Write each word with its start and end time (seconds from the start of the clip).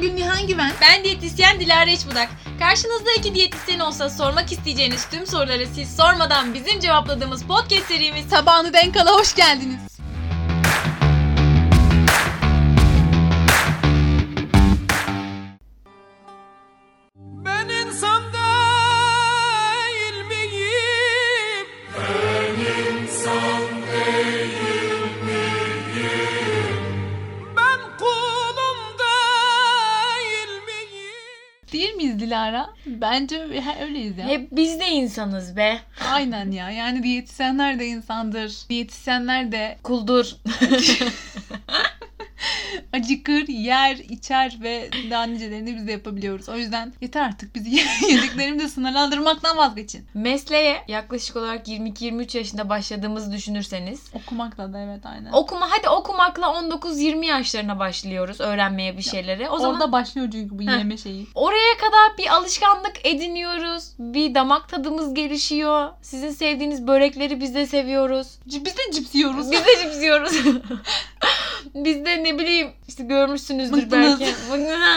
diyetisyen 0.00 0.16
Gülnihan 0.16 0.46
Güven. 0.46 0.72
Ben 0.80 1.04
diyetisyen 1.04 1.60
Dilara 1.60 1.90
İçbudak. 1.90 2.28
Karşınızda 2.58 3.10
iki 3.18 3.34
diyetisyen 3.34 3.78
olsa 3.78 4.10
sormak 4.10 4.52
isteyeceğiniz 4.52 5.08
tüm 5.10 5.26
soruları 5.26 5.66
siz 5.74 5.96
sormadan 5.96 6.54
bizim 6.54 6.80
cevapladığımız 6.80 7.44
podcast 7.44 7.86
serimiz 7.86 8.28
Tabağını 8.30 8.72
denk 8.72 8.96
ala 8.96 9.18
hoş 9.18 9.34
geldiniz. 9.34 9.97
Dilara? 32.48 32.70
Bence 32.86 33.48
öyleyiz 33.82 34.18
ya. 34.18 34.28
Hep 34.28 34.48
biz 34.52 34.80
de 34.80 34.86
insanız 34.86 35.56
be. 35.56 35.78
Aynen 36.12 36.50
ya. 36.50 36.70
Yani 36.70 37.02
diyetisyenler 37.02 37.78
de 37.78 37.86
insandır. 37.86 38.56
Diyetisyenler 38.68 39.52
de 39.52 39.78
Kuldur. 39.82 40.26
acıkır, 42.92 43.48
yer, 43.48 43.96
içer 43.96 44.58
ve 44.62 44.90
daha 45.10 45.22
nicelerini 45.24 45.76
biz 45.76 45.86
de 45.86 45.92
yapabiliyoruz. 45.92 46.48
O 46.48 46.56
yüzden 46.56 46.92
yeter 47.00 47.22
artık 47.22 47.54
bizi 47.54 47.70
yediklerimizle 48.10 48.68
sınırlandırmaktan 48.68 49.56
vazgeçin. 49.56 50.06
Mesleğe 50.14 50.76
yaklaşık 50.88 51.36
olarak 51.36 51.68
22-23 51.68 52.36
yaşında 52.38 52.68
başladığımızı 52.68 53.32
düşünürseniz 53.32 54.00
Okumakla 54.14 54.72
da 54.72 54.78
evet 54.80 55.06
aynen. 55.06 55.32
okuma 55.32 55.70
hadi 55.70 55.88
okumakla 55.88 56.46
19-20 56.46 57.24
yaşlarına 57.26 57.78
başlıyoruz 57.78 58.40
öğrenmeye 58.40 58.96
bir 58.96 59.02
şeyleri. 59.02 59.48
O 59.48 59.58
zaman 59.58 59.74
Orada 59.74 59.92
başlıyor 59.92 60.28
çünkü 60.32 60.58
bu 60.58 60.62
Heh. 60.62 60.78
yeme 60.78 60.96
şeyi. 60.96 61.26
Oraya 61.34 61.76
kadar 61.80 62.18
bir 62.18 62.26
alışkanlık 62.34 63.06
ediniyoruz. 63.06 63.84
Bir 63.98 64.34
damak 64.34 64.68
tadımız 64.68 65.14
gelişiyor. 65.14 65.88
Sizin 66.02 66.30
sevdiğiniz 66.30 66.86
börekleri 66.86 67.40
biz 67.40 67.54
de 67.54 67.66
seviyoruz. 67.66 68.28
C- 68.48 68.64
Biz 68.64 68.76
de 68.76 68.92
cips 68.92 69.14
yiyoruz. 69.14 69.50
Biz 69.50 69.60
de 69.66 69.82
cips 69.82 70.02
yiyoruz. 70.02 70.32
biz 71.74 72.04
de 72.04 72.24
ne 72.24 72.38
bileyim 72.38 72.68
işte 72.88 73.04
görmüşsünüzdür 73.04 73.82
Mıktınız. 73.82 74.20
belki. 74.20 74.34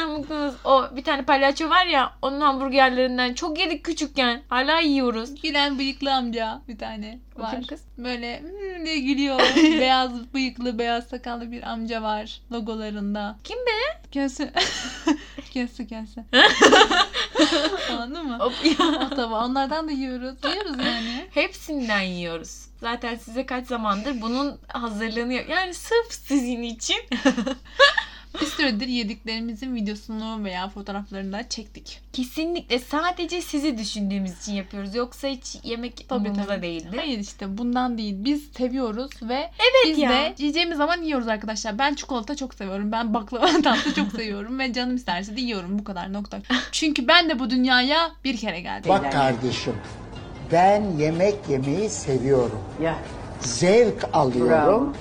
Mıktınız. 0.08 0.56
O 0.66 0.96
bir 0.96 1.04
tane 1.04 1.26
palyaço 1.26 1.70
var 1.70 1.86
ya 1.86 2.14
onun 2.22 2.42
hamburgerlerinden 2.42 3.34
çok 3.34 3.60
yedik 3.60 3.84
küçükken. 3.84 4.42
Hala 4.50 4.80
yiyoruz. 4.80 5.42
Gülen 5.42 5.80
bıyıklı 5.80 6.14
amca 6.14 6.62
bir 6.68 6.78
tane 6.78 7.20
var. 7.38 7.52
kim 7.52 7.64
kız? 7.64 7.82
Böyle 7.98 8.40
hmm 8.42 8.86
diye 8.86 9.00
gülüyor. 9.00 9.40
beyaz 9.56 10.34
bıyıklı, 10.34 10.80
beyaz 10.80 11.08
sakallı 11.08 11.52
bir 11.52 11.72
amca 11.72 12.02
var 12.02 12.42
logolarında. 12.52 13.38
Kim 13.44 13.58
be? 13.58 14.02
Kese. 14.12 14.52
kese 15.52 15.88
kese. 15.88 16.26
Anladın 17.92 18.28
mı? 18.28 18.38
Hop 18.40 18.54
ya. 18.66 19.08
O 19.12 19.16
tabağı. 19.16 19.46
Onlardan 19.46 19.88
da 19.88 19.92
yiyoruz. 19.92 20.36
Yiyoruz 20.44 20.78
yani. 20.78 21.28
Hepsinden 21.34 22.02
yiyoruz. 22.02 22.66
Zaten 22.80 23.16
size 23.16 23.46
kaç 23.46 23.68
zamandır 23.68 24.22
bunun 24.22 24.60
hazırlığını 24.68 25.34
yap- 25.34 25.50
Yani 25.50 25.74
sırf 25.74 26.12
sizin 26.12 26.62
için 26.64 26.98
Bir 28.42 28.46
süredir 28.46 28.88
yediklerimizin 28.88 29.76
videosunu 29.76 30.44
veya 30.44 30.70
fotoğraflarını 30.70 31.34
da 31.34 31.50
çektik. 31.50 32.00
Kesinlikle 32.14 32.80
sadece 32.80 33.42
sizi 33.42 33.78
düşündüğümüz 33.78 34.42
için 34.42 34.54
yapıyoruz. 34.54 34.96
Yoksa 34.96 35.28
hiç 35.28 35.58
yemek 35.64 36.06
Tabii, 36.10 36.20
umurumuzda 36.20 36.46
tabii. 36.56 36.62
değildi. 36.62 36.96
Hayır 36.96 37.20
işte 37.20 37.58
bundan 37.58 37.98
değil. 37.98 38.16
Biz 38.18 38.44
seviyoruz 38.58 39.12
ve 39.22 39.50
biz 39.88 39.98
ya. 39.98 40.10
de 40.10 40.34
yiyeceğimiz 40.38 40.78
zaman 40.78 41.02
yiyoruz 41.02 41.28
arkadaşlar. 41.28 41.80
Ben 41.80 41.94
çikolata 41.94 42.36
çok 42.36 42.54
seviyorum. 42.54 42.92
Ben 42.92 43.14
baklava 43.14 43.48
tatlı 43.64 43.94
çok 43.94 44.12
seviyorum 44.12 44.60
ve 44.60 44.74
canım 44.74 44.96
isterse 44.96 45.38
de 45.38 45.42
yiyorum 45.42 45.80
bu 45.80 45.84
kadar 45.84 46.14
nokta. 46.14 46.40
Çünkü 46.72 47.08
ben 47.08 47.30
de 47.30 47.40
bu 47.40 47.50
dünyaya 47.50 48.12
bir 48.24 48.38
kere 48.38 48.62
geldim. 48.62 48.90
Bak 48.90 49.12
kardeşim, 49.12 49.74
ben 50.52 50.84
yemek 51.00 51.36
yemeyi 51.50 51.90
seviyorum. 51.90 52.60
Ya 52.82 52.98
Zevk 53.42 54.06
alıyorum. 54.14 54.50
bravo. 54.50 54.94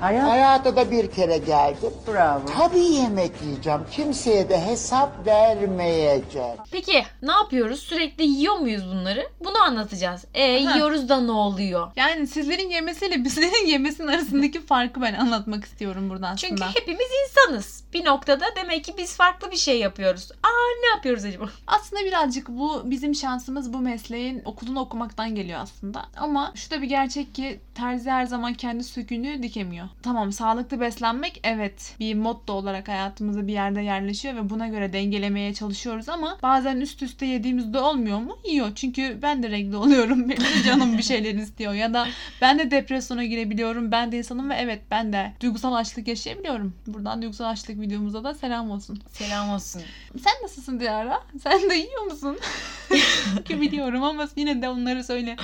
Hayat 0.00 0.28
Hayata 0.28 0.76
da 0.76 0.90
bir 0.90 1.10
kere 1.10 1.38
geldim. 1.38 1.92
bravo. 2.06 2.42
Tabii 2.58 2.78
yemek 2.84 3.32
yiyeceğim. 3.42 3.80
Kimseye 3.90 4.48
de 4.48 4.66
hesap 4.66 5.26
vermeyeceğim. 5.26 6.56
Peki 6.72 7.04
ne 7.22 7.32
yapıyoruz? 7.32 7.80
Sürekli 7.80 8.24
yiyor 8.24 8.58
muyuz 8.58 8.84
bunları? 8.86 9.28
Bunu 9.44 9.62
anlatacağız. 9.62 10.24
E 10.34 10.66
Aha. 10.66 10.74
yiyoruz 10.74 11.08
da 11.08 11.20
ne 11.20 11.32
oluyor? 11.32 11.90
Yani 11.96 12.26
sizlerin 12.26 12.70
yemesiyle 12.70 13.24
bizlerin 13.24 13.66
yemesinin 13.66 14.08
arasındaki 14.08 14.60
farkı 14.66 15.02
ben 15.02 15.14
anlatmak 15.14 15.64
istiyorum 15.64 16.10
burada 16.10 16.26
aslında. 16.28 16.36
Çünkü 16.48 16.64
hepimiz 16.80 17.08
insanız. 17.28 17.84
Bir 17.92 18.04
noktada 18.04 18.44
demek 18.56 18.84
ki 18.84 18.94
biz 18.98 19.16
farklı 19.16 19.50
bir 19.50 19.56
şey 19.56 19.78
yapıyoruz. 19.78 20.30
Aa 20.32 20.80
ne 20.82 20.86
yapıyoruz 20.96 21.24
acaba? 21.24 21.44
Aslında 21.66 22.04
birazcık 22.04 22.48
bu 22.48 22.82
bizim 22.84 23.14
şansımız 23.14 23.72
bu 23.72 23.78
mesleğin 23.78 24.42
okulunu 24.44 24.80
okumaktan 24.80 25.34
geliyor 25.34 25.60
aslında. 25.62 26.04
Ama 26.16 26.52
şu 26.54 26.70
da 26.70 26.82
bir 26.82 26.88
gerçek 26.88 27.34
ki 27.34 27.60
terzi 27.74 28.10
her 28.10 28.26
zaman 28.26 28.54
kendi 28.54 28.84
söküğünü 28.84 29.42
dikemiyor. 29.42 29.87
Tamam 30.02 30.32
sağlıklı 30.32 30.80
beslenmek 30.80 31.40
evet 31.44 31.94
bir 32.00 32.14
motto 32.14 32.52
olarak 32.52 32.88
hayatımıza 32.88 33.46
bir 33.46 33.52
yerde 33.52 33.80
yerleşiyor 33.82 34.36
ve 34.36 34.50
buna 34.50 34.68
göre 34.68 34.92
dengelemeye 34.92 35.54
çalışıyoruz 35.54 36.08
ama 36.08 36.38
bazen 36.42 36.76
üst 36.76 37.02
üste 37.02 37.26
yediğimizde 37.26 37.78
olmuyor 37.78 38.18
mu? 38.18 38.38
Yiyor. 38.44 38.74
Çünkü 38.74 39.18
ben 39.22 39.42
de 39.42 39.50
renkli 39.50 39.76
oluyorum. 39.88 40.28
Benim 40.28 40.42
de 40.42 40.62
canım 40.64 40.98
bir 40.98 41.02
şeyler 41.02 41.34
istiyor 41.34 41.72
ya 41.72 41.94
da 41.94 42.08
ben 42.40 42.58
de 42.58 42.70
depresyona 42.70 43.24
girebiliyorum. 43.24 43.92
Ben 43.92 44.12
de 44.12 44.18
insanım 44.18 44.50
ve 44.50 44.54
evet 44.54 44.80
ben 44.90 45.12
de 45.12 45.32
duygusal 45.40 45.74
açlık 45.74 46.08
yaşayabiliyorum. 46.08 46.74
Buradan 46.86 47.22
duygusal 47.22 47.50
açlık 47.50 47.80
videomuza 47.80 48.24
da 48.24 48.34
selam 48.34 48.70
olsun. 48.70 49.00
Selam 49.12 49.50
olsun. 49.50 49.82
Sen 50.24 50.32
nasılsın 50.42 50.80
Dilara? 50.80 51.22
Sen 51.42 51.70
de 51.70 51.74
yiyor 51.74 52.02
musun? 52.02 52.38
Ki 53.44 53.60
biliyorum 53.60 54.02
ama 54.02 54.28
yine 54.36 54.62
de 54.62 54.68
onları 54.68 55.04
söyle. 55.04 55.36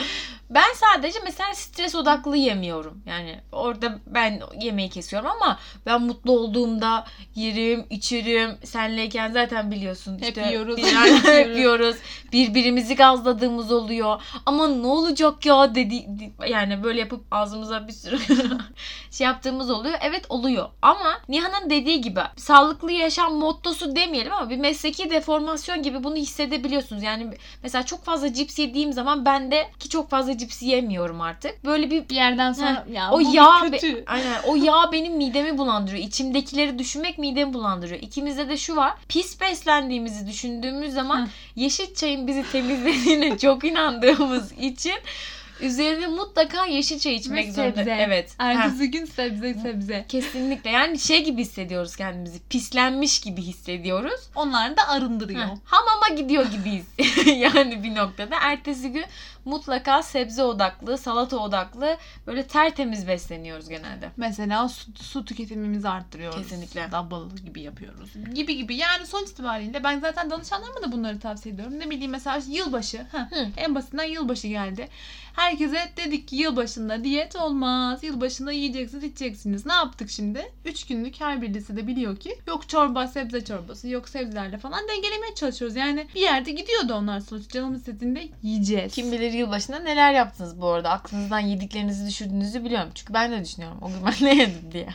Ben 0.51 0.73
sadece 0.75 1.19
mesela 1.25 1.55
stres 1.55 1.95
odaklı 1.95 2.37
yemiyorum. 2.37 3.03
Yani 3.07 3.41
orada 3.53 3.99
ben 4.07 4.41
yemeği 4.61 4.91
kesiyorum 4.91 5.29
ama 5.31 5.59
ben 5.87 6.03
mutlu 6.03 6.33
olduğumda 6.33 7.05
yerim, 7.35 7.87
içerim. 7.91 8.51
Senleyken 8.65 9.33
zaten 9.33 9.71
biliyorsun 9.71 10.15
Hep 10.19 10.29
işte 10.29 10.47
yiyoruz. 10.49 10.77
bir- 10.77 10.85
hep 11.33 11.57
yiyoruz. 11.57 11.97
Birbirimizi 12.33 12.97
gazladığımız 12.97 13.73
oluyor. 13.73 14.23
Ama 14.47 14.69
ne 14.69 14.87
olacak 14.87 15.47
ya 15.47 15.75
dedi 15.75 16.07
yani 16.49 16.83
böyle 16.85 17.01
yapıp 17.01 17.25
ağzımıza 17.31 17.89
bir 17.89 17.93
sürü 17.93 18.19
şey 19.11 19.25
yaptığımız 19.25 19.71
oluyor. 19.71 19.99
Evet 20.03 20.27
oluyor. 20.29 20.69
Ama 20.83 21.19
Nihan'ın 21.29 21.71
dediği 21.71 22.01
gibi 22.01 22.21
sağlıklı 22.37 22.93
yaşam 22.93 23.35
mottosu 23.35 23.97
demeyelim 23.97 24.33
ama 24.33 24.51
bir 24.51 24.57
mesleki 24.57 25.11
deformasyon 25.11 25.83
gibi 25.83 26.05
bunu 26.05 26.17
hissedebiliyorsunuz. 26.17 27.03
Yani 27.03 27.34
mesela 27.63 27.87
çok 27.87 28.05
fazla 28.05 28.33
cips 28.33 28.59
yediğim 28.59 28.93
zaman 28.93 29.25
ben 29.25 29.51
de 29.51 29.71
ki 29.79 29.89
çok 29.89 30.11
fazla 30.11 30.39
cips 30.39 30.63
yemiyorum 30.63 31.21
artık. 31.21 31.65
Böyle 31.65 31.91
bir 31.91 32.09
Bir 32.09 32.15
yerden 32.15 32.53
sonra 32.53 32.87
ya 32.93 33.11
o 33.11 33.21
yağ 33.21 33.61
kötü. 33.71 33.97
be- 33.97 34.03
aynen 34.07 34.43
o 34.47 34.57
yağ 34.57 34.93
benim 34.93 35.17
midemi 35.17 35.59
bulandırıyor. 35.59 36.03
İçimdekileri 36.05 36.79
düşünmek 36.79 37.19
midemi 37.19 37.53
bulandırıyor. 37.55 38.01
İkimizde 38.01 38.49
de 38.49 38.57
şu 38.57 38.77
var. 38.77 38.93
Pis 39.09 39.41
beslendiğimizi 39.41 40.27
düşündüğümüz 40.27 40.95
zaman 40.95 41.21
Hı. 41.23 41.29
yeşil 41.57 41.95
çayın 41.95 42.27
bizi 42.27 42.45
temizlediğine 42.53 43.39
çok 43.39 43.65
inandığımız 43.65 44.53
için 44.53 44.95
üzerine 45.61 46.07
mutlaka 46.07 46.67
yeşil 46.67 46.99
çay 46.99 47.15
içmek 47.15 47.47
Ve 47.49 47.53
zorunda. 47.53 47.75
sebze. 47.77 47.91
Evet. 48.01 48.35
Ha. 48.39 48.53
Ertesi 48.53 48.91
gün 48.91 49.05
sebze 49.05 49.55
sebze. 49.55 50.05
Kesinlikle. 50.09 50.71
Yani 50.71 50.99
şey 50.99 51.25
gibi 51.25 51.41
hissediyoruz 51.43 51.97
kendimizi. 51.97 52.39
Pislenmiş 52.51 53.21
gibi 53.21 53.43
hissediyoruz. 53.43 54.21
Onlar 54.35 54.77
da 54.77 54.89
arındırıyor. 54.89 55.41
Heh, 55.41 55.57
Hamama 55.65 56.09
gidiyor 56.17 56.47
gibiyiz. 56.47 56.87
yani 57.37 57.83
bir 57.83 57.95
noktada. 57.95 58.37
Ertesi 58.41 58.93
gün 58.93 59.05
mutlaka 59.45 60.03
sebze 60.03 60.43
odaklı, 60.43 60.99
salata 60.99 61.37
odaklı 61.37 61.97
böyle 62.27 62.47
tertemiz 62.47 63.09
besleniyoruz 63.09 63.69
genelde. 63.69 64.11
Mesela 64.17 64.69
su, 64.69 64.93
su 64.95 65.25
tüketimimizi 65.25 65.89
arttırıyoruz. 65.89 66.39
Kesinlikle. 66.39 66.89
Double 66.93 67.41
gibi 67.47 67.61
yapıyoruz. 67.61 68.13
Gibi 68.35 68.57
gibi. 68.57 68.77
Yani 68.77 69.07
sonuç 69.07 69.31
itibariyle 69.31 69.85
ben 69.85 70.01
zaten 70.01 70.31
danışanlarıma 70.31 70.83
da 70.83 70.93
bunları 70.93 71.21
tavsiye 71.21 71.55
ediyorum. 71.55 71.79
Ne 71.79 71.91
bileyim 71.91 72.11
mesela 72.11 72.41
yılbaşı. 72.49 72.99
Heh, 72.99 73.31
Hı. 73.31 73.47
En 73.57 73.75
basitinden 73.75 74.05
yılbaşı 74.05 74.49
geldi. 74.49 74.89
Herkese 75.37 75.79
dedik 75.97 76.29
ki 76.29 76.37
yılbaşında 76.37 77.05
diyet 77.05 77.37
olmaz. 77.37 78.05
Yılbaşında 78.05 78.53
yiyeceksiniz, 78.53 79.05
içeceksiniz. 79.05 79.67
Ne 79.67 79.73
yaptık 79.73 80.11
şimdi? 80.11 80.53
3 80.65 80.87
günlük 80.87 81.21
her 81.21 81.43
birisi 81.43 81.77
de 81.77 81.87
biliyor 81.87 82.17
ki 82.17 82.39
yok 82.47 82.69
çorba, 82.69 83.07
sebze 83.07 83.45
çorbası, 83.45 83.89
yok 83.89 84.09
sebzelerle 84.09 84.59
falan 84.59 84.81
dengelemeye 84.89 85.35
çalışıyoruz. 85.35 85.77
Yani 85.77 86.07
bir 86.15 86.21
yerde 86.21 86.51
gidiyordu 86.51 86.95
onlar 86.95 87.21
sonuç. 87.21 87.49
Canımız 87.51 87.81
istediğinde 87.81 88.29
yiyeceğiz. 88.43 88.95
Kim 88.95 89.13
bilir 89.13 89.33
yılbaşında 89.37 89.79
neler 89.79 90.13
yaptınız 90.13 90.61
bu 90.61 90.69
arada. 90.69 90.91
Aklınızdan 90.91 91.41
yediklerinizi 91.41 92.07
düşürdüğünüzü 92.07 92.65
biliyorum. 92.65 92.91
Çünkü 92.95 93.15
ben 93.15 93.33
de 93.33 93.45
düşünüyorum. 93.45 93.79
O 93.83 93.89
gün 93.89 93.97
ben 94.07 94.15
ne 94.27 94.35
yedim 94.35 94.73
diye. 94.73 94.89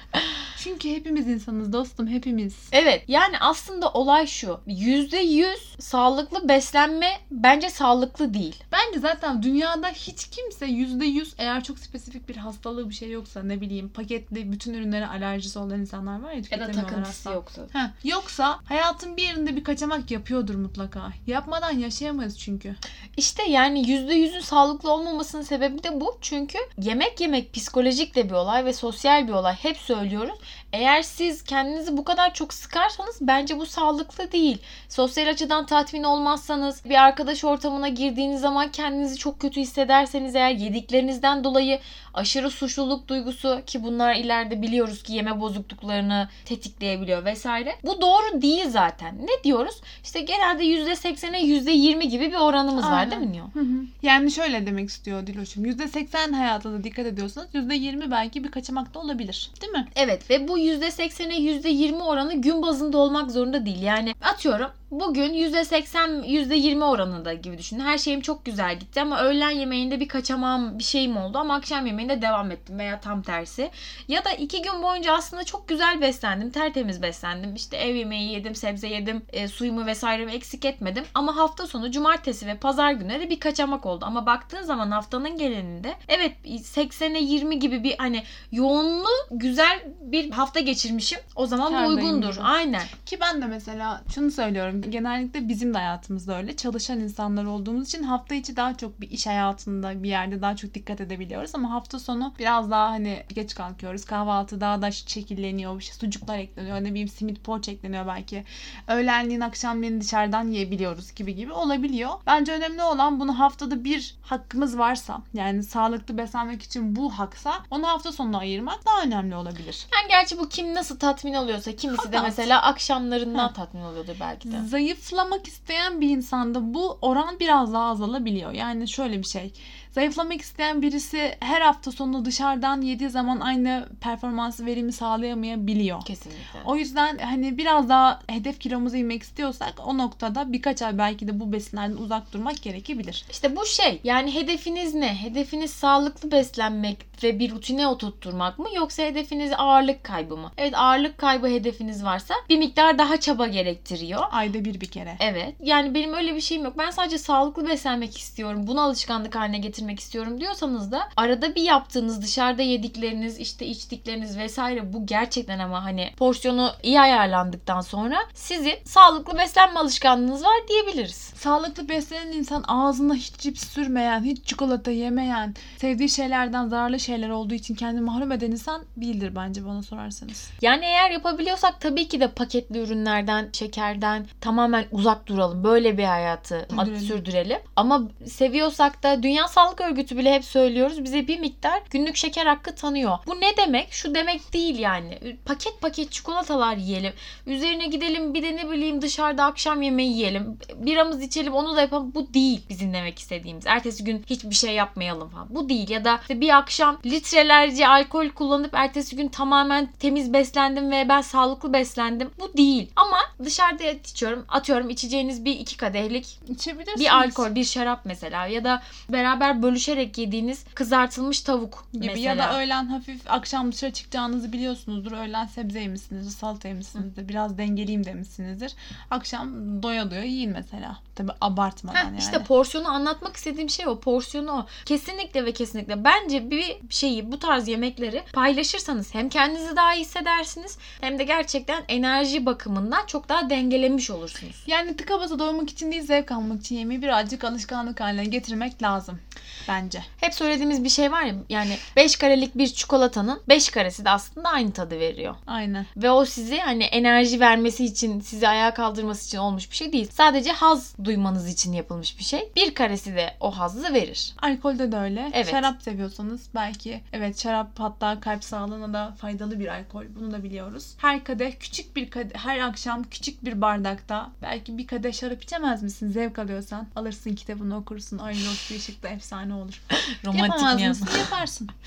Çünkü 0.64 0.90
hepimiz 0.90 1.28
insanız 1.28 1.74
dostum 1.74 2.08
hepimiz. 2.08 2.56
Evet 2.72 3.04
yani 3.08 3.40
aslında 3.40 3.90
olay 3.90 4.28
şu. 4.28 4.60
%100 4.68 5.56
sağlıklı 5.80 6.50
beslenme 6.50 7.12
bence 7.32 7.70
sağlıklı 7.70 8.34
değil. 8.34 8.64
Bence 8.72 9.00
zaten 9.00 9.44
dünyada 9.44 9.88
hiç 9.88 10.30
kimse 10.30 10.66
%100 10.66 11.28
eğer 11.38 11.64
çok 11.64 11.80
spesifik 11.80 12.30
bir 12.30 12.36
hastalığı 12.36 12.90
bir 12.90 12.96
şey 12.96 13.12
yoksa 13.12 13.44
ne 13.44 13.62
bileyim 13.62 13.90
paketli 13.90 14.52
bütün 14.52 14.74
ürünlere 14.74 15.08
alerjisi 15.08 15.60
olan 15.60 15.80
insanlar 15.80 16.22
var 16.22 16.32
ya 16.32 16.42
Ya 16.52 16.60
da 16.60 16.72
takıntısı 16.72 17.30
yoksa. 17.30 17.62
Heh, 17.74 17.90
yoksa 18.04 18.60
hayatın 18.66 19.18
bir 19.18 19.24
yerinde 19.24 19.56
bir 19.56 19.64
kaçamak 19.64 20.12
yapıyordur 20.12 20.56
mutlaka. 20.56 21.10
Yapmadan 21.28 21.72
yaşayamayız 21.72 22.40
çünkü. 22.40 22.76
İşte 23.18 23.44
yani 23.50 23.82
%100'ün 23.82 24.42
sağlıklı 24.42 24.92
olmamasının 24.92 25.42
sebebi 25.42 25.84
de 25.84 26.02
bu. 26.02 26.18
Çünkü 26.22 26.58
yemek 26.82 27.22
yemek 27.22 27.54
psikolojik 27.54 28.16
de 28.16 28.30
bir 28.30 28.34
olay 28.34 28.66
ve 28.66 28.74
sosyal 28.74 29.28
bir 29.28 29.34
olay. 29.34 29.54
Hep 29.54 29.78
söylüyoruz. 29.78 30.40
Eğer 30.74 31.02
siz 31.02 31.44
kendinizi 31.44 31.98
bu 31.98 32.04
kadar 32.04 32.34
çok 32.34 32.54
sıkarsanız 32.54 33.18
bence 33.22 33.60
bu 33.60 33.66
sağlıklı 33.66 34.32
değil. 34.32 34.58
Sosyal 34.90 35.28
açıdan 35.28 35.66
tatmin 35.66 36.04
olmazsanız, 36.04 36.86
bir 36.86 37.04
arkadaş 37.04 37.44
ortamına 37.44 37.88
girdiğiniz 37.88 38.42
zaman 38.42 38.72
kendinizi 38.72 39.18
çok 39.18 39.40
kötü 39.40 39.62
hissederseniz 39.62 40.36
eğer 40.36 40.52
yediklerinizden 40.52 41.44
dolayı 41.44 41.80
aşırı 42.14 42.50
suçluluk 42.50 43.08
duygusu 43.08 43.62
ki 43.66 43.84
bunlar 43.84 44.16
ileride 44.16 44.62
biliyoruz 44.62 45.04
ki 45.04 45.14
yeme 45.14 45.42
bozukluklarını 45.42 46.30
tetikleyebiliyor 46.46 47.26
vesaire. 47.26 47.76
Bu 47.84 48.02
doğru 48.02 48.42
değil 48.42 48.70
zaten. 48.70 49.18
Ne 49.18 49.44
diyoruz? 49.44 49.82
İşte 50.04 50.22
genelde 50.22 50.64
%80'e 50.64 51.42
%20 51.42 52.04
gibi 52.04 52.32
bir 52.32 52.38
oranımız 52.38 52.86
var 52.86 53.00
Aynen. 53.00 53.12
değil 53.12 53.44
mi 53.44 53.50
hı. 53.54 53.86
Yani 54.02 54.32
şöyle 54.32 54.66
demek 54.66 54.90
istiyor 54.90 55.28
Diloş'um. 55.28 55.66
%80 55.66 56.34
hayatına 56.34 56.84
dikkat 56.84 57.06
ediyorsanız 57.06 57.56
%20 57.56 58.12
belki 58.12 58.44
bir 58.44 58.52
kaçamak 58.52 58.94
da 58.94 59.00
olabilir. 59.00 59.52
Değil 59.62 59.74
mi? 59.74 59.88
Evet 59.96 60.30
ve 60.30 60.39
bu 60.48 60.60
%80'e 60.60 61.38
%20 61.38 62.04
oranı 62.04 62.42
gün 62.42 62.62
bazında 62.62 62.98
olmak 62.98 63.32
zorunda 63.32 63.66
değil. 63.66 63.82
Yani 63.82 64.14
atıyorum 64.22 64.72
bugün 64.92 65.34
%80 65.34 66.24
%20 66.26 66.84
oranında 66.84 67.34
gibi 67.34 67.58
düşünün. 67.58 67.80
Her 67.80 67.98
şeyim 67.98 68.22
çok 68.22 68.46
güzel 68.46 68.80
gitti 68.80 69.02
ama 69.02 69.22
öğlen 69.22 69.50
yemeğinde 69.50 70.00
bir 70.00 70.08
kaçamam 70.08 70.80
bir 70.80 70.84
şeyim 70.84 71.18
oldu 71.18 71.38
ama 71.38 71.56
akşam 71.56 71.86
yemeğinde 71.86 72.22
devam 72.22 72.52
ettim 72.52 72.80
veya 72.80 73.00
tam 73.00 73.22
tersi. 73.22 73.72
Ya 74.08 74.26
da 74.26 74.32
iki 74.32 74.62
gün 74.62 74.84
boyunca 74.84 75.14
aslında 75.14 75.44
çok 75.44 75.68
güzel 75.68 76.02
beslendim. 76.02 76.50
Tertemiz 76.50 77.02
beslendim. 77.02 77.56
İşte 77.56 77.78
ev 77.78 77.96
yemeği 77.96 78.32
yedim, 78.32 78.56
sebze 78.56 78.88
yedim, 78.88 79.22
e, 79.34 79.48
suyumu 79.48 79.86
vesairemi 79.86 80.32
eksik 80.32 80.66
etmedim. 80.66 81.04
Ama 81.14 81.36
hafta 81.36 81.68
sonu 81.68 81.92
cumartesi 81.92 82.48
ve 82.48 82.58
pazar 82.58 82.92
günleri 82.92 83.30
bir 83.30 83.40
kaçamak 83.40 83.86
oldu. 83.86 84.06
Ama 84.06 84.26
baktığın 84.26 84.62
zaman 84.62 84.92
haftanın 84.92 85.38
geleninde 85.38 85.94
evet 86.08 86.32
80'e 86.46 87.20
20 87.20 87.60
gibi 87.60 87.84
bir 87.84 87.96
hani 87.98 88.24
yoğunluğu 88.52 89.08
güzel 89.32 89.80
bir 90.02 90.29
hafta 90.32 90.60
geçirmişim. 90.60 91.20
O 91.36 91.46
zaman 91.46 91.74
daim 91.74 91.90
uygundur. 91.90 92.34
gibi. 92.34 92.42
Aynen. 92.42 92.84
Ki 93.06 93.18
ben 93.22 93.42
de 93.42 93.46
mesela 93.46 94.04
şunu 94.14 94.32
söylüyorum. 94.32 94.82
Genellikle 94.82 95.48
bizim 95.48 95.74
de 95.74 95.78
hayatımızda 95.78 96.38
öyle. 96.38 96.56
Çalışan 96.56 97.00
insanlar 97.00 97.46
olduğumuz 97.46 97.88
için 97.88 98.04
hafta 98.04 98.36
içi 98.36 98.56
daha 98.56 98.78
çok 98.78 99.02
bir 99.02 99.10
iş 99.10 99.28
hayatında 99.28 100.04
bir 100.04 100.10
yerde 100.10 100.42
daha 100.42 100.56
çok 100.56 100.74
dikkat 100.74 101.02
edebiliyoruz. 101.02 101.52
Ama 101.56 101.72
hafta 101.72 102.00
sonu 102.00 102.34
biraz 102.40 102.72
daha 102.72 102.90
hani 102.90 103.24
geç 103.36 103.56
kalkıyoruz. 103.56 104.06
Kahvaltı 104.06 104.62
daha 104.62 104.82
da 104.82 104.92
şekilleniyor. 104.92 105.82
İşte 105.82 105.94
sucuklar 105.96 106.38
ekleniyor. 106.38 106.84
Ne 106.84 106.90
bileyim 106.90 107.08
simit 107.08 107.44
poğaça 107.44 107.72
ekleniyor 107.72 108.08
belki. 108.08 108.44
Öğlenliğin 108.88 109.42
akşamleyin 109.42 110.02
dışarıdan 110.02 110.48
yiyebiliyoruz 110.48 111.16
gibi 111.16 111.36
gibi 111.36 111.52
olabiliyor. 111.54 112.10
Bence 112.28 112.52
önemli 112.52 112.84
olan 112.84 113.20
bunu 113.20 113.40
haftada 113.40 113.84
bir 113.84 114.16
hakkımız 114.22 114.78
varsa 114.78 115.22
yani 115.34 115.64
sağlıklı 115.64 116.18
beslenmek 116.18 116.64
için 116.64 116.96
bu 116.96 117.20
haksa 117.20 117.54
onu 117.72 117.88
hafta 117.88 118.12
sonuna 118.12 118.38
ayırmak 118.38 118.86
daha 118.86 119.02
önemli 119.04 119.36
olabilir. 119.36 119.88
Yani 119.94 120.12
gerçi 120.20 120.38
bu 120.40 120.50
kim 120.50 120.74
nasıl 120.74 121.00
tatmin 121.00 121.34
oluyorsa 121.34 121.76
kimisi 121.76 122.04
de 122.04 122.06
Fakat- 122.18 122.24
mesela 122.24 122.62
akşamlarından 122.62 123.48
Ha. 123.48 123.54
tatmin 123.54 123.82
oluyordur 123.82 124.16
belki 124.20 124.52
de. 124.52 124.58
Zayıflamak 124.68 125.48
isteyen 125.48 126.02
bir 126.02 126.10
insanda 126.10 126.74
bu 126.74 126.98
oran 127.02 127.40
biraz 127.40 127.74
daha 127.74 127.84
azalabiliyor. 127.90 128.52
Yani 128.52 128.88
şöyle 128.88 129.18
bir 129.20 129.24
şey. 129.28 129.54
Zayıflamak 129.92 130.42
isteyen 130.42 130.82
birisi 130.82 131.36
her 131.40 131.62
hafta 131.62 131.92
sonu 131.92 132.26
dışarıdan 132.26 132.82
yediği 132.82 133.10
zaman 133.10 133.40
aynı 133.40 133.90
performansı 134.02 134.66
verimi 134.66 134.92
sağlayamayabiliyor. 134.94 136.06
Kesinlikle. 136.06 136.60
O 136.66 136.76
yüzden 136.76 137.18
hani 137.18 137.58
biraz 137.58 137.90
daha 137.90 138.20
hedef 138.28 138.60
kilomuza 138.60 138.98
inmek 138.98 139.24
istiyorsak 139.24 139.74
o 139.86 139.98
noktada 139.98 140.54
birkaç 140.54 140.82
ay 140.82 140.98
belki 140.98 141.28
de 141.28 141.40
bu 141.40 141.52
besinlerden 141.52 141.96
uzak 141.98 142.34
durmak 142.34 142.62
gerekebilir. 142.62 143.26
İşte 143.32 143.56
bu 143.56 143.66
şey 143.66 144.02
yani 144.04 144.34
hedefiniz 144.36 144.94
ne? 144.94 145.16
Hedefiniz 145.16 145.72
sağlıklı 145.72 146.32
beslenmek 146.32 147.09
ve 147.24 147.40
bir 147.40 147.52
rutine 147.52 147.88
oturtturmak 147.88 148.60
mı 148.60 148.68
yoksa 148.76 149.04
hedefiniz 149.04 149.52
ağırlık 149.58 150.04
kaybı 150.04 150.38
mı? 150.38 150.52
Evet 150.58 150.74
ağırlık 150.78 151.18
kaybı 151.18 151.48
hedefiniz 151.48 152.04
varsa 152.04 152.34
bir 152.50 152.58
miktar 152.58 152.98
daha 152.98 153.20
çaba 153.20 153.48
gerektiriyor. 153.48 154.22
Ayda 154.32 154.66
bir 154.66 154.82
bir 154.82 154.92
kere. 154.92 155.18
Evet. 155.20 155.56
Yani 155.64 155.94
benim 155.94 156.14
öyle 156.14 156.36
bir 156.36 156.42
şeyim 156.42 156.64
yok. 156.64 156.74
Ben 156.78 156.90
sadece 156.90 157.18
sağlıklı 157.18 157.68
beslenmek 157.68 158.18
istiyorum. 158.18 158.68
Bunu 158.68 158.82
alışkanlık 158.82 159.36
haline 159.36 159.58
getirmek 159.58 160.00
istiyorum 160.00 160.42
diyorsanız 160.42 160.92
da 160.92 161.10
arada 161.18 161.56
bir 161.56 161.62
yaptığınız 161.64 162.22
dışarıda 162.22 162.62
yedikleriniz, 162.62 163.40
işte 163.40 163.66
içtikleriniz 163.66 164.38
vesaire 164.38 164.94
bu 164.94 165.06
gerçekten 165.06 165.60
ama 165.60 165.84
hani 165.84 166.10
porsiyonu 166.18 166.72
iyi 166.84 167.02
ayarlandıktan 167.02 167.82
sonra 167.82 168.18
sizin 168.34 168.76
sağlıklı 168.86 169.38
beslenme 169.38 169.80
alışkanlığınız 169.80 170.44
var 170.44 170.68
diyebiliriz. 170.70 171.34
Sağlıklı 171.36 171.90
beslenen 171.90 172.32
insan 172.32 172.64
ağzına 172.68 173.14
hiç 173.14 173.34
cips 173.38 173.68
sürmeyen, 173.68 174.24
hiç 174.24 174.46
çikolata 174.46 174.92
yemeyen, 174.92 175.56
sevdiği 175.78 176.10
şeylerden 176.10 176.68
zararlı 176.68 177.00
şeyler 177.10 177.30
olduğu 177.30 177.54
için 177.54 177.76
kendini 177.76 178.02
mahrum 178.02 178.32
eden 178.32 178.52
insan 178.52 178.84
değildir 178.98 179.32
bence 179.36 179.66
bana 179.66 179.84
sorarsanız. 179.84 180.52
Yani 180.62 180.86
eğer 180.86 181.12
yapabiliyorsak 181.12 181.82
tabii 181.82 182.08
ki 182.08 182.20
de 182.20 182.28
paketli 182.32 182.80
ürünlerden, 182.80 183.50
şekerden 183.54 184.28
tamamen 184.42 184.86
uzak 184.92 185.28
duralım. 185.28 185.64
Böyle 185.64 185.98
bir 185.98 186.04
hayatı 186.04 186.58
at- 186.78 186.88
Sürdürelim. 186.88 187.00
sürdürelim. 187.08 187.60
Ama 187.76 188.02
seviyorsak 188.28 189.04
da 189.04 189.24
Dünya 189.24 189.48
Sağlık 189.48 189.82
Örgütü 189.82 190.18
bile 190.18 190.34
hep 190.34 190.46
söylüyoruz. 190.46 191.04
Bize 191.04 191.28
bir 191.28 191.40
miktar 191.40 191.82
günlük 191.90 192.16
şeker 192.16 192.46
hakkı 192.46 192.76
tanıyor. 192.76 193.18
Bu 193.28 193.36
ne 193.36 193.58
demek? 193.58 193.88
Şu 193.94 194.16
demek 194.16 194.54
değil 194.54 194.80
yani. 194.80 195.38
Paket 195.46 195.82
paket 195.82 196.12
çikolatalar 196.12 196.76
yiyelim. 196.78 197.14
Üzerine 197.46 197.88
gidelim 197.88 198.34
bir 198.34 198.44
de 198.44 198.56
ne 198.56 198.70
bileyim 198.72 199.02
dışarıda 199.02 199.44
akşam 199.46 199.82
yemeği 199.82 200.12
yiyelim. 200.14 200.58
Biramız 200.76 201.22
içelim 201.22 201.54
onu 201.54 201.76
da 201.76 201.82
yapalım. 201.82 202.12
Bu 202.16 202.34
değil 202.34 202.62
bizim 202.70 202.94
demek 202.94 203.20
istediğimiz. 203.20 203.64
Ertesi 203.68 204.04
gün 204.04 204.24
hiçbir 204.30 204.56
şey 204.56 204.74
yapmayalım 204.76 205.30
falan. 205.30 205.48
Bu 205.50 205.70
değil. 205.70 205.90
Ya 205.90 206.06
da 206.06 206.20
işte 206.22 206.42
bir 206.42 206.58
akşam 206.58 206.99
litrelerce 207.06 207.88
alkol 207.88 208.30
kullanıp 208.30 208.74
ertesi 208.74 209.16
gün 209.16 209.28
tamamen 209.28 209.90
temiz 210.00 210.34
beslendim 210.34 210.92
ve 210.92 211.10
ben 211.10 211.22
sağlıklı 211.22 211.74
beslendim. 211.74 212.32
Bu 212.40 212.58
değil. 212.58 212.92
Ama 212.96 213.18
dışarıda 213.44 213.84
içiyorum. 213.84 214.46
Atıyorum 214.50 214.90
içeceğiniz 214.90 215.46
bir 215.46 215.52
iki 215.52 215.78
kadehlik 215.78 216.40
İçebilirsiniz. 216.50 217.00
bir 217.00 217.18
alkol, 217.18 217.56
bir 217.56 217.64
şarap 217.64 218.02
mesela 218.06 218.48
ya 218.48 218.64
da 218.64 218.82
beraber 219.10 219.64
bölüşerek 219.64 220.18
yediğiniz 220.18 220.64
kızartılmış 220.76 221.42
tavuk 221.42 221.86
gibi 221.94 222.08
mesela. 222.08 222.30
ya 222.30 222.38
da 222.38 222.60
öğlen 222.60 222.86
hafif 222.86 223.22
akşam 223.32 223.72
dışarı 223.72 223.92
çıkacağınızı 223.94 224.54
biliyorsunuzdur. 224.54 225.12
Öğlen 225.12 225.46
sebze 225.46 225.80
yemişsinizdir, 225.80 226.32
salata 226.32 226.68
yemişsinizdir, 226.68 227.30
biraz 227.30 227.58
dengeleyeyim 227.58 228.06
demişsinizdir. 228.06 228.74
Akşam 229.12 229.50
doya 229.84 230.12
doya 230.12 230.24
yiyin 230.24 230.52
mesela. 230.52 230.98
Tabi 231.16 231.32
abartmadan 231.42 231.96
Heh, 231.96 232.06
yani. 232.06 232.18
İşte 232.18 232.44
porsiyonu 232.44 232.88
anlatmak 232.88 233.36
istediğim 233.36 233.70
şey 233.70 233.88
o. 233.88 234.00
Porsiyonu 234.00 234.52
o. 234.52 234.66
Kesinlikle 234.86 235.46
ve 235.46 235.52
kesinlikle. 235.52 236.04
Bence 236.04 236.52
bir 236.52 236.78
şeyi 236.90 237.32
bu 237.32 237.40
tarz 237.40 237.68
yemekleri 237.68 238.24
paylaşırsanız 238.34 239.14
hem 239.14 239.30
kendinizi 239.30 239.76
daha 239.76 239.96
iyi 239.96 240.02
hissedersiniz 240.02 240.78
hem 241.02 241.20
de 241.20 241.24
gerçekten 241.24 241.84
enerji 241.88 242.46
bakımından 242.46 243.06
çok 243.06 243.30
daha 243.30 243.50
dengelemiş 243.50 244.10
olursunuz. 244.10 244.64
Yani 244.68 244.98
tıka 244.98 245.20
basa 245.20 245.40
doymak 245.40 245.70
için 245.70 245.92
değil 245.92 246.04
zevk 246.04 246.32
almak 246.32 246.60
için 246.60 246.76
yemeği 246.76 247.02
birazcık 247.02 247.44
alışkanlık 247.44 248.02
haline 248.02 248.26
getirmek 248.26 248.84
lazım. 248.84 249.20
Bence. 249.68 250.04
Hep 250.22 250.34
söylediğimiz 250.34 250.84
bir 250.84 250.90
şey 250.90 251.12
var 251.12 251.24
ya 251.24 251.36
yani 251.50 251.78
5 251.96 252.16
karelik 252.16 252.58
bir 252.58 252.68
çikolatanın 252.68 253.42
5 253.50 253.70
karesi 253.70 254.06
de 254.06 254.10
aslında 254.10 254.50
aynı 254.50 254.72
tadı 254.72 255.00
veriyor. 255.00 255.36
Aynen. 255.48 255.86
Ve 255.98 256.12
o 256.12 256.26
sizi 256.26 256.60
hani 256.60 256.84
enerji 256.84 257.40
vermesi 257.40 257.86
için, 257.86 258.20
sizi 258.20 258.48
ayağa 258.48 258.74
kaldırması 258.74 259.28
için 259.28 259.38
olmuş 259.38 259.72
bir 259.72 259.76
şey 259.76 259.94
değil. 259.94 260.10
Sadece 260.12 260.52
haz 260.52 260.96
duymanız 261.04 261.50
için 261.50 261.74
yapılmış 261.74 262.20
bir 262.20 262.24
şey. 262.24 262.52
Bir 262.56 262.74
karesi 262.74 263.16
de 263.16 263.34
o 263.40 263.52
hazzı 263.52 263.94
verir. 263.94 264.34
Alkolde 264.42 264.92
de 264.92 264.98
öyle. 264.98 265.30
Evet. 265.34 265.52
Şarap 265.52 265.82
seviyorsanız 265.82 266.42
belki 266.56 266.79
evet 267.14 267.44
şarap 267.44 267.80
hatta 267.80 268.20
kalp 268.20 268.44
sağlığına 268.44 268.94
da 268.94 269.12
faydalı 269.12 269.60
bir 269.60 269.68
alkol. 269.68 270.06
Bunu 270.20 270.32
da 270.32 270.44
biliyoruz. 270.44 270.94
Her 270.98 271.24
kadeh 271.24 271.52
küçük 271.60 271.96
bir 271.96 272.10
kadeh, 272.10 272.36
her 272.36 272.60
akşam 272.60 273.04
küçük 273.04 273.46
bir 273.46 273.62
bardakta 273.62 274.32
belki 274.42 274.78
bir 274.78 274.88
kadeh 274.88 275.14
şarap 275.14 275.44
içemez 275.44 275.84
misin? 275.84 276.12
Zevk 276.12 276.40
alıyorsan 276.40 276.88
alırsın 276.96 277.36
kitabını 277.36 277.78
okursun. 277.78 278.18
Ay 278.18 278.34
loş 278.34 278.72
bir 278.72 278.76
ışıkta 278.76 279.08
efsane 279.08 279.54
olur. 279.54 279.82
Yapamaz 280.34 280.82
mısın? 280.82 281.08
Yaparsın. 281.20 281.70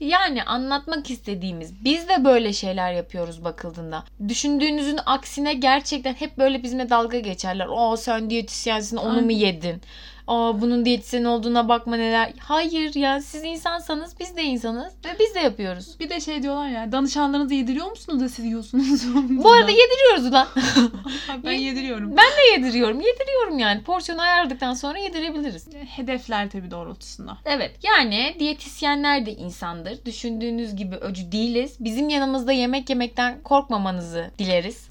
Yani 0.00 0.42
anlatmak 0.42 1.10
istediğimiz 1.10 1.84
biz 1.84 2.08
de 2.08 2.24
böyle 2.24 2.52
şeyler 2.52 2.92
yapıyoruz 2.92 3.44
bakıldığında. 3.44 4.04
Düşündüğünüzün 4.28 5.00
aksine 5.06 5.54
gerçekten 5.54 6.14
hep 6.14 6.38
böyle 6.38 6.62
bizimle 6.62 6.90
dalga 6.90 7.18
geçerler. 7.18 7.66
O 7.70 7.96
sen 7.96 8.30
diyetisyensin 8.30 8.96
onu 8.96 9.12
mu 9.12 9.18
Aynen. 9.18 9.28
yedin? 9.30 9.82
Aa 10.26 10.60
bunun 10.60 10.84
diyetisyen 10.84 11.24
olduğuna 11.24 11.68
bakma 11.68 11.96
neler. 11.96 12.32
Hayır 12.38 12.94
ya 12.94 13.20
siz 13.20 13.44
insansanız 13.44 14.20
biz 14.20 14.36
de 14.36 14.42
insanız 14.42 14.92
ve 15.04 15.08
biz 15.20 15.34
de 15.34 15.40
yapıyoruz. 15.40 16.00
Bir 16.00 16.10
de 16.10 16.20
şey 16.20 16.42
diyorlar 16.42 16.68
ya 16.68 16.92
danışanlarınızı 16.92 17.54
yediriyor 17.54 17.90
musunuz 17.90 18.20
da 18.20 18.28
siz 18.28 18.44
yiyorsunuz? 18.44 19.14
Bu 19.14 19.52
arada 19.52 19.70
yediriyoruz 19.70 20.26
ulan. 20.26 20.48
ben 21.44 21.52
yediriyorum. 21.52 22.16
Ben 22.16 22.24
de 22.24 22.52
yediriyorum. 22.52 23.00
Yediriyorum 23.00 23.58
yani. 23.58 23.82
Porsiyonu 23.82 24.22
ayarladıktan 24.22 24.74
sonra 24.74 24.98
yedirebiliriz. 24.98 25.68
Hedefler 25.86 26.50
tabii 26.50 26.70
doğrultusunda. 26.70 27.38
Evet 27.44 27.72
yani 27.82 28.36
diyetisyenler 28.38 29.26
de 29.26 29.32
insandır. 29.32 30.04
Düşündüğünüz 30.04 30.76
gibi 30.76 30.96
öcü 30.96 31.32
değiliz. 31.32 31.76
Bizim 31.80 32.08
yanımızda 32.08 32.52
yemek 32.52 32.90
yemekten 32.90 33.42
korkmamanızı 33.42 34.30
dileriz. 34.38 34.88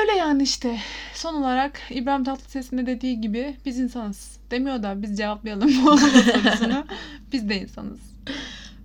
Öyle 0.00 0.12
yani 0.12 0.42
işte. 0.42 0.78
Son 1.14 1.34
olarak 1.34 1.80
İbrahim 1.90 2.24
Tatlıses'in 2.24 2.78
de 2.78 2.86
dediği 2.86 3.20
gibi 3.20 3.56
biz 3.66 3.78
insanız. 3.78 4.39
Demiyor 4.50 4.82
da 4.82 5.02
biz 5.02 5.16
cevaplayalım 5.16 5.68
bu 5.84 5.98
sorusunu. 5.98 6.84
biz 7.32 7.48
de 7.48 7.60
insanız. 7.60 8.00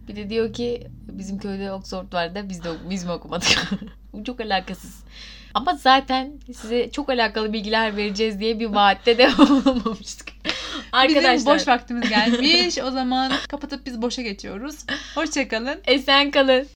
Bir 0.08 0.16
de 0.16 0.30
diyor 0.30 0.54
ki 0.54 0.88
bizim 1.12 1.40
köyde 1.40 1.72
Oxford 1.72 2.14
var 2.14 2.36
da 2.36 2.50
biz 2.50 2.64
de 2.64 2.70
biz 2.90 3.04
mi 3.06 3.12
okumadık? 3.12 3.48
Bu 4.14 4.24
çok 4.24 4.42
alakasız. 4.42 5.04
Ama 5.54 5.74
zaten 5.74 6.32
size 6.54 6.92
çok 6.92 7.10
alakalı 7.10 7.54
bilgiler 7.54 7.98
vereceğiz 7.98 8.40
diye 8.40 8.60
bir 8.60 8.66
vaatte 8.66 9.18
de 9.18 9.30
olmamıştık. 9.40 10.28
Arkadaşlar 10.92 11.34
Bizim 11.34 11.54
boş 11.54 11.68
vaktimiz 11.68 12.10
gelmiş. 12.10 12.78
o 12.78 12.92
zaman 12.92 13.32
kapatıp 13.50 13.86
biz 13.86 14.02
boşa 14.02 14.22
geçiyoruz. 14.22 14.76
Hoşçakalın. 15.16 15.80
esen 15.88 16.32
kalın. 16.32 16.68